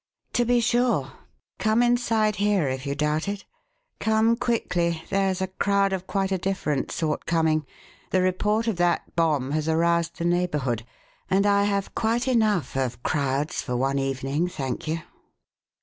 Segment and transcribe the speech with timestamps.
[0.33, 1.11] "To be sure.
[1.59, 3.45] Come inside here if you doubt it.
[3.99, 7.67] Come quickly; there's a crowd of quite a different sort coming:
[8.09, 10.87] the report of that bomb has aroused the neighbourhood;
[11.29, 15.01] and I have quite enough of crowds for one evening, thank you."